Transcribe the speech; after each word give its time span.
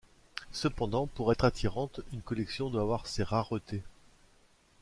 Cependant, 0.51 1.05
pour 1.05 1.31
être 1.31 1.45
attirante, 1.45 2.01
une 2.11 2.23
collection 2.23 2.71
doit 2.71 2.81
avoir 2.81 3.05
ses 3.05 3.21
raretés. 3.21 3.83